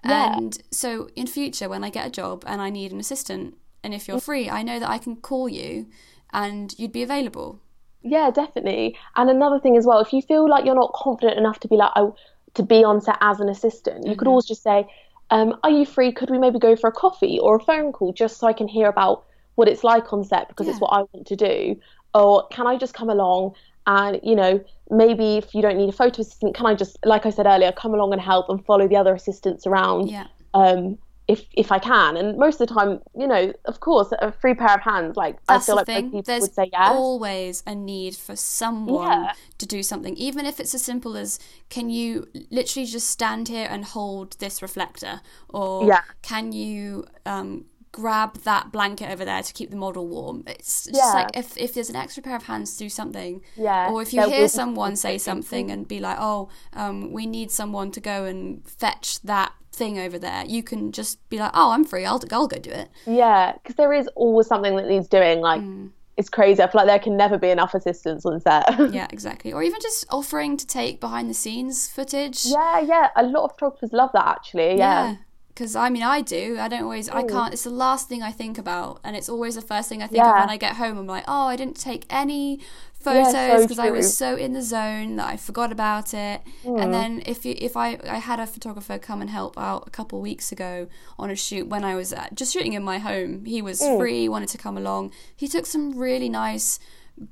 [0.03, 0.38] Yeah.
[0.38, 3.93] And so in future, when I get a job and I need an assistant, and
[3.93, 5.88] if you're free, I know that I can call you,
[6.33, 7.62] and you'd be available.
[8.03, 8.97] Yeah, definitely.
[9.15, 11.75] And another thing as well, if you feel like you're not confident enough to be
[11.75, 12.15] like, oh,
[12.53, 14.88] to be on set as an assistant, you could always just say,
[15.29, 16.12] um, "Are you free?
[16.12, 18.67] Could we maybe go for a coffee or a phone call just so I can
[18.67, 21.75] hear about what it's like on set because it's what I want to do?"
[22.13, 23.53] Or can I just come along
[23.88, 27.26] and you know maybe if you don't need a photo assistant can i just like
[27.26, 30.28] i said earlier come along and help and follow the other assistants around Yeah.
[30.54, 30.97] um
[31.28, 34.54] if if i can and most of the time you know of course a free
[34.54, 36.06] pair of hands like That's i feel the like thing.
[36.06, 39.34] people There's would say yes There's always a need for someone Yeah.
[39.58, 41.38] to do something, even if it's as simple as
[41.69, 45.19] can you literally just stand here and hold this reflector,
[45.50, 46.02] or Yeah.
[46.21, 50.43] can you um, grab that blanket over there to keep the model warm?
[50.47, 51.12] It's just Yeah.
[51.13, 54.13] like if, if there's an extra pair of hands to do something, Yeah, or if
[54.13, 55.71] you hear someone say something.
[55.71, 60.17] and be like, oh, um, we need someone to go and fetch that thing over
[60.17, 62.89] there, you can just be like, oh, I'm free, I'll, I'll go do it.
[63.06, 65.91] yeah because there is always something that needs doing like Mm.
[66.17, 69.54] it's crazy i feel like there can never be enough assistants on set yeah, exactly.
[69.54, 72.45] Or even just offering to take behind the scenes footage.
[72.45, 75.17] yeah yeah a lot of photographers love that actually yeah
[75.58, 76.58] Because I mean, I do.
[76.60, 77.10] I don't always.
[77.10, 77.52] I can't.
[77.52, 80.24] It's the last thing I think about, and it's always the first thing I think
[80.24, 81.00] of when I get home.
[81.00, 82.63] I'm like, oh, I didn't take any Yeah,
[83.00, 86.41] photos so because I was so in the zone that I forgot about it.
[86.63, 86.82] Mm.
[86.84, 89.89] And then if you, if I, I had a photographer come and help out a
[89.89, 93.46] couple weeks ago on a shoot when I was uh just shooting in my home.
[93.46, 93.98] He was Mm.
[93.98, 95.12] free, wanted to come along.
[95.36, 96.80] He took some really nice,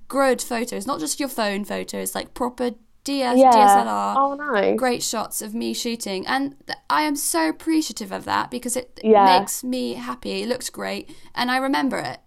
[0.08, 2.72] good photos, not just your phone photos, like proper
[3.06, 3.52] DS, yeah.
[3.52, 4.78] DSLR oh nice.
[4.78, 6.26] great shots of me shooting.
[6.28, 9.40] And th- i am so appreciative of that because it Yeah.
[9.40, 10.42] makes me happy.
[10.44, 11.10] It looks great.
[11.34, 12.20] And i remember it.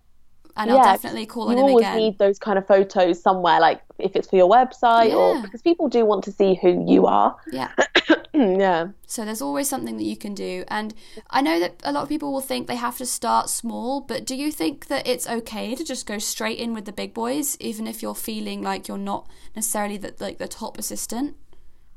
[0.57, 1.97] And i'll definitely call you on him always again.
[1.99, 5.89] need those kind of photos somewhere like if it's for your website or because people
[5.89, 7.37] do want to see who you are.
[7.53, 7.71] Yeah
[8.39, 8.89] Mm, yeah.
[9.09, 10.65] So there's always something that you can do.
[10.69, 10.95] And
[11.31, 14.25] i know that a lot of people will think they have to start small but
[14.25, 17.57] do you think that it's okay to just go straight in with the big boys
[17.59, 21.37] even if you're feeling like you're not necessarily the, like the top assistant?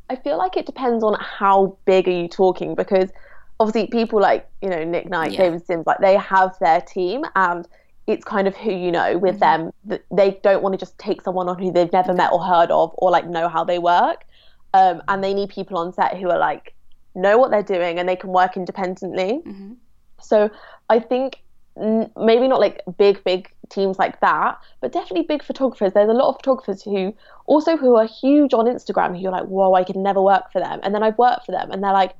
[0.09, 3.11] I feel like it depends on how big are you talking because
[3.59, 5.43] obviously people like you know Nick Knight, Yeah.
[5.43, 7.67] David Sims, like they have their team and
[8.07, 9.63] it's kind of who you know with mm-hmm.
[9.65, 9.73] them.
[9.85, 12.71] That They don't want to just take someone on who they've never met or heard
[12.71, 14.25] of or like know how they work,
[14.73, 16.73] um, and they need people on set who are like
[17.15, 19.41] know what they're doing and they can work independently.
[19.45, 19.75] Mhm.
[20.21, 20.49] So
[20.89, 21.41] I think
[21.77, 25.93] n- maybe not like big big teams like that but definitely big photographers.
[25.93, 27.13] There's a lot of photographers who
[27.45, 30.59] also who are huge on instagram who you're like whoa i could never work for
[30.59, 30.79] them.
[30.83, 32.13] And then i've worked for them and they're like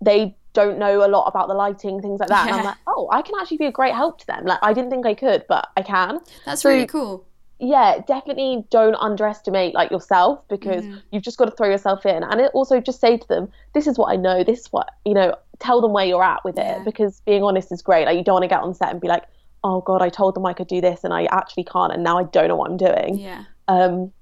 [0.00, 2.46] they don't know a lot about the lighting things like that.
[2.48, 4.44] And i'm like oh i can actually be a great help to them.
[4.44, 6.20] Like i didn't think i could but i can.
[6.46, 7.24] That's So- really cool
[7.60, 11.02] yeah definitely don't underestimate like yourself because Mhm.
[11.12, 12.22] you've just got to throw yourself in.
[12.24, 14.88] And it also just say to them this is what i know this is what
[15.04, 18.06] you know tell them where you're at with it because being honest is great.
[18.06, 19.24] Like you don't want to get on set and be like
[19.62, 22.18] oh god i told them i could do this and i actually can't and now
[22.18, 23.18] i don't know what i'm doing.
[23.18, 23.44] Yeah.
[23.68, 24.12] Um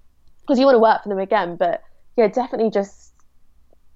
[0.43, 1.83] because you want to work for them again but
[2.17, 3.15] yeah definitely just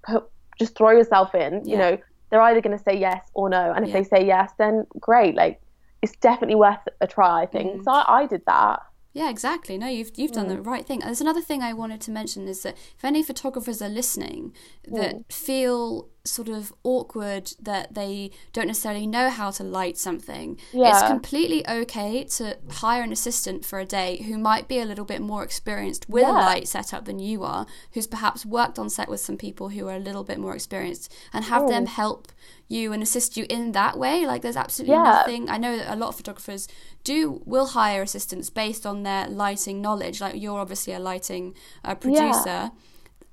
[0.03, 1.97] put just throw yourself in you know?
[2.29, 4.01] They're either going to say yes or no and if Yeah.
[4.01, 5.35] they say yes then great.
[5.35, 5.61] Like
[6.01, 7.67] it's definitely worth a try i think.
[7.81, 7.83] Mhm.
[7.85, 8.81] so I, I did that
[9.17, 9.79] Yeah, exactly.
[9.79, 10.99] No, you've you've done the right thing.
[10.99, 14.53] There's another thing I wanted to mention is that if any photographers are listening
[14.97, 21.01] that feel sort of awkward that they don't necessarily know how to light something, it's
[21.07, 25.21] completely okay to hire an assistant for a day who might be a little bit
[25.21, 26.33] more experienced with a Yeah.
[26.51, 29.95] light setup than you are, who's perhaps worked on set with some people who are
[29.95, 32.27] a little bit more experienced, and have them help
[32.67, 34.25] you and assist you in that way.
[34.25, 35.03] Like there's absolutely Yeah.
[35.03, 35.49] nothing.
[35.49, 36.67] I know that a lot of photographers
[37.03, 40.19] do will hire assistants based on their lighting knowledge.
[40.21, 42.71] Like you're obviously a lighting uh, producer.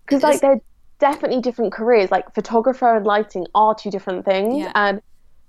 [0.07, 0.61] because like they're
[1.01, 4.73] definitely different careers like photographer and lighting are two different things Yeah.
[4.75, 5.03] and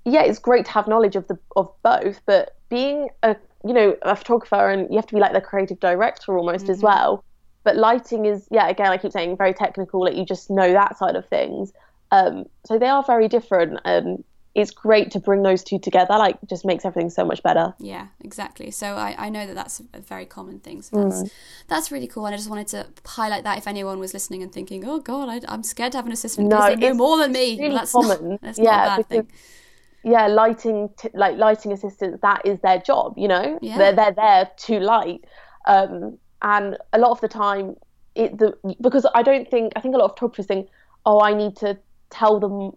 [0.04, 3.96] yeah it's great to have knowledge of the of both but being a you know
[4.02, 7.24] a photographer and you have to be like the creative director almost as well
[7.64, 10.98] but lighting is yeah again i keep saying very technical like you just know that
[10.98, 11.72] side of things
[12.12, 14.22] um so they are very different and
[14.54, 18.06] it's great to bring those two together like just makes everything so much better Yeah,
[18.22, 18.70] exactly.
[18.70, 20.80] So I, I know that that's a very common thing.
[20.80, 21.30] So that's Mm.
[21.68, 22.24] that's really cool.
[22.24, 25.28] And I just wanted to highlight that if anyone was listening and thinking, oh god,
[25.28, 27.56] I, I'm scared to have an assistant No, because they know more than me.
[27.58, 28.28] really Well, that's common.
[28.30, 30.12] Not, that's Yeah, not a bad because- thing.
[30.12, 33.18] yeah, lighting t- like lighting assistants that is their job.
[33.18, 33.76] You know, Yeah.
[33.76, 35.22] they're they're there to light,
[35.66, 37.76] um, and a lot of the time,
[38.14, 40.68] it the because I don't think I think a lot of photographers think,
[41.04, 41.76] oh, I need to
[42.10, 42.72] tell them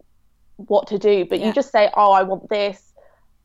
[0.57, 1.47] what to do, but Yeah.
[1.47, 2.93] you just say, oh, I want this.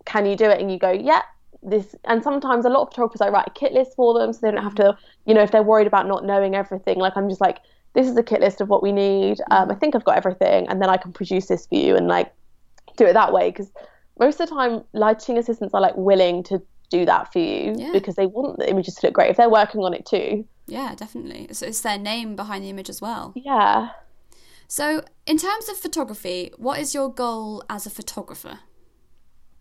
[0.05, 0.61] Can you do it?
[0.61, 1.23] And you go, yeah.
[1.63, 4.41] This and sometimes a lot of photographers I write a kit list for them, so
[4.43, 6.99] they don't have to, you know, if they're worried about not knowing everything.
[6.99, 7.59] Like I'm just like,
[7.95, 9.39] this is a kit list of what we need.
[9.51, 12.07] Um, I think I've got everything, and then I can produce this for you and
[12.07, 12.31] like
[12.99, 13.71] do it that way because
[14.21, 17.93] most of the time lighting assistants are like willing to do that for you Yeah.
[17.93, 20.95] because they want the images to look great if they're working on it too Yeah,
[20.95, 21.49] definitely.
[21.53, 23.33] So it's their name behind the image as well.
[23.35, 23.89] yeah
[24.69, 28.61] So in terms of photography, what is your goal as a photographer?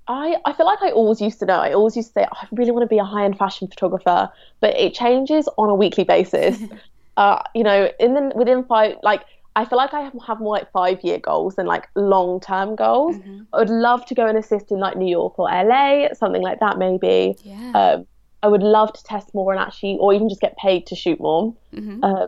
[0.08, 1.60] I, I feel like I always used to know.
[1.60, 4.30] I always used to say, I really want to be a high end fashion photographer,
[4.60, 6.60] but it changes on a weekly basis.
[7.18, 9.24] uh, you know, in the, within five, like,
[9.56, 12.76] I feel like I have, have more like five year goals than like long term
[12.76, 13.16] goals.
[13.16, 13.44] Mm-hmm.
[13.54, 16.60] I would love to go and assist in like New York or LA, something like
[16.60, 17.36] that, maybe.
[17.44, 17.72] Yeah.
[17.76, 18.08] Um,
[18.42, 21.20] I would love to test more and actually, or even just get paid to shoot
[21.20, 21.56] more.
[21.74, 22.04] Mm-hmm.
[22.04, 22.28] Uh,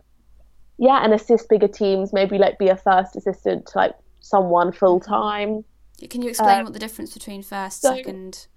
[0.77, 4.99] yeah, and assist bigger teams, maybe like be a first assistant to like someone full
[4.99, 5.63] time.
[6.09, 8.47] Can you explain uh, what the difference between first, so, second?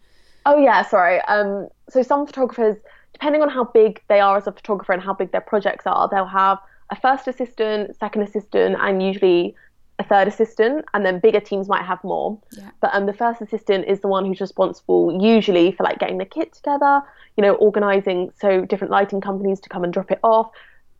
[0.46, 1.20] Oh yeah, sorry.
[1.22, 2.76] Um, so some photographers,
[3.12, 6.09] depending on how big they are as a photographer and how big their projects are,
[6.09, 6.59] they'll have
[6.90, 9.54] a first assistant, second assistant, and usually
[10.00, 12.38] a third assistant, and then bigger teams might have more.
[12.52, 12.70] Yeah.
[12.81, 16.24] But um, the first assistant is the one who's responsible usually for like getting the
[16.24, 17.02] kit together,
[17.37, 20.50] you know, organizing so different lighting companies to come and drop it off,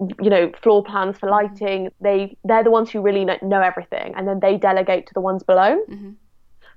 [0.01, 1.49] you know, floor plans for mm-hmm.
[1.49, 1.93] lighting.
[2.01, 5.43] They they're the ones who really know, everything, and then they delegate to the ones
[5.43, 5.83] below.
[5.89, 6.11] Mm-hmm.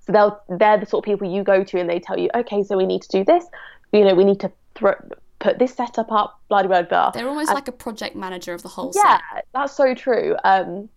[0.06, 2.64] So they'll they're the sort of people you go to and they tell you, okay,
[2.64, 3.46] so we need to do this.
[3.92, 4.96] You know, we need to throw,
[5.40, 7.12] put this setup up, blah blah blah.
[7.12, 9.04] They're almost and, like a project manager of the whole set.
[9.06, 9.48] yeah, set.
[9.54, 10.36] that's so true.
[10.44, 10.90] Um,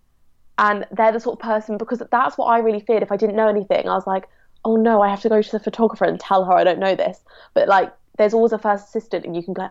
[0.56, 3.02] and they're the sort of person because that's what I really feared.
[3.02, 4.28] If I didn't know anything, I was like,
[4.64, 6.94] oh no, I have to go to the photographer and tell her I don't know
[6.94, 7.18] this.
[7.54, 9.68] But like, there's always a first assistant, and you can go,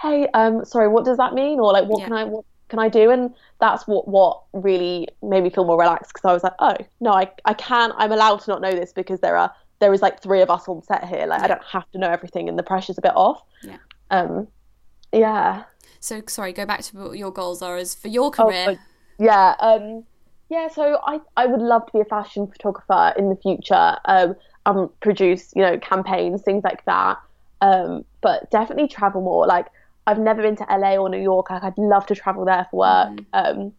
[0.00, 1.58] hey, um, sorry, what does that mean?
[1.58, 2.06] Or like, what yeah.
[2.06, 3.10] can I what can I do?
[3.10, 6.76] And that's what what really made me feel more relaxed because I was like, oh
[7.00, 10.02] no, I I can I'm allowed to not know this because there are there is
[10.02, 11.26] like three of us on set here.
[11.26, 11.44] Like yeah.
[11.44, 13.42] I don't have to know everything, and the pressure's a bit off.
[13.62, 13.76] Yeah.
[14.10, 14.48] Um.
[15.12, 15.64] Yeah.
[16.00, 18.66] So sorry, go back to what your goals are as for your oh, career.
[18.70, 18.76] Oh,
[19.18, 19.54] yeah.
[19.60, 20.04] Um.
[20.48, 20.68] Yeah.
[20.68, 23.96] So I I would love to be a fashion photographer in the future.
[24.04, 24.36] Um.
[24.64, 27.18] And produce you know campaigns things like that.
[27.60, 28.04] Um.
[28.20, 29.46] But definitely travel more.
[29.46, 29.66] Like
[30.06, 31.50] I've never been to LA or New York.
[31.50, 33.08] Like, I'd love to travel there for work.
[33.08, 33.26] Mm.
[33.32, 33.72] Um,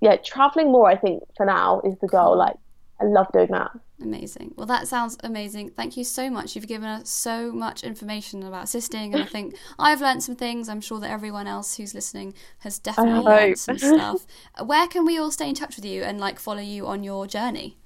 [0.00, 2.36] yeah, traveling more, I think, for now is the goal.
[2.36, 2.56] Like,
[3.00, 3.70] I love doing that.
[4.00, 4.54] Amazing.
[4.56, 5.70] Well, that sounds amazing.
[5.70, 6.54] Thank you so much.
[6.54, 10.68] You've given us so much information about assisting, and I think I've learned some things.
[10.68, 14.26] I'm sure that everyone else who's listening has definitely learned some stuff.
[14.64, 17.26] Where can we all stay in touch with you and like follow you on your
[17.26, 17.76] journey?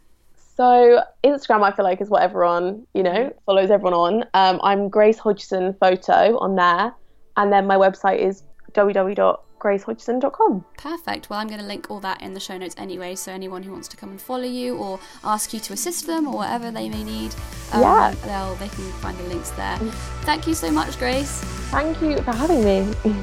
[0.57, 4.25] So Instagram, I feel like, is what everyone you know follows everyone on.
[4.35, 6.93] Um, I'm Grace Hodgson Photo on there.
[7.39, 10.65] And then my website is www.gracehodgson.com.
[10.77, 11.31] Perfect.
[11.31, 13.71] Well, I'm going to link all that in the show notes anyway, so anyone who
[13.71, 16.89] wants to come and follow you or ask you to assist them or whatever they
[16.89, 17.33] may need,
[17.73, 18.13] um, yeah.
[18.25, 19.77] they'll, they can find the links there.
[19.77, 19.93] Mm.
[20.25, 21.41] Thank you so much, Grace.
[21.71, 22.93] Thank you for having me.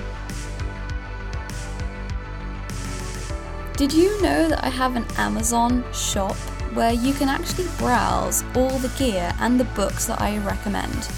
[3.75, 6.37] Did you know that I have an Amazon shop
[6.73, 11.09] where you can actually browse all the gear and the books that I recommend?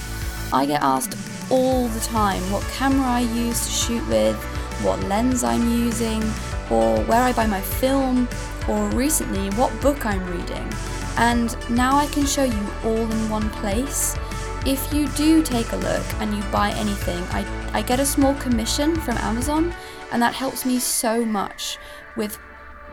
[0.51, 4.35] I get asked all the time what camera I use to shoot with,
[4.83, 6.21] what lens I'm using,
[6.69, 8.27] or where I buy my film,
[8.67, 10.69] or recently what book I'm reading.
[11.17, 14.15] And now I can show you all in one place.
[14.65, 18.35] If you do take a look and you buy anything, I, I get a small
[18.35, 19.73] commission from Amazon,
[20.11, 21.77] and that helps me so much
[22.15, 22.37] with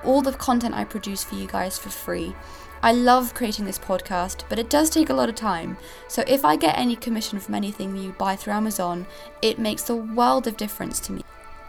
[0.05, 2.35] all the content I produce for you guys for free.
[2.85, 5.79] I love creating this podcast, but it does take a lot of time.
[6.07, 9.07] So if I get any commission from anything you buy through Amazon,
[9.40, 11.23] it makes a world of difference to me.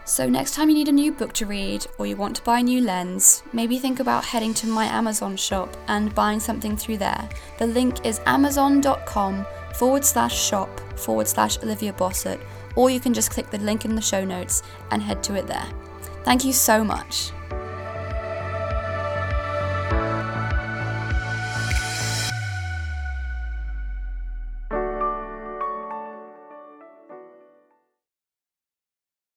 [0.04, 2.58] So next time you need a new book to read or you want to buy
[2.58, 6.98] a new lens, maybe think about heading to my Amazon shop and buying something through
[6.98, 7.26] there.
[7.58, 12.42] The link is amazon.com forward slash shop forward slash Olivia Bossert,
[12.74, 15.46] or you can just click the link in the show notes and head to it
[15.46, 15.66] there.
[16.24, 17.32] Thank you so much.